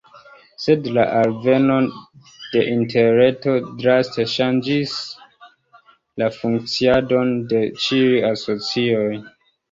Sed 0.61 0.87
la 0.97 1.01
alveno 1.17 1.73
de 2.53 2.63
interreto 2.75 3.53
draste 3.81 4.25
ŝanĝis 4.31 4.93
la 6.23 6.29
funkciadon 6.37 7.31
de 7.53 7.61
ĉiuj 7.85 8.17
asocioj. 8.31 9.05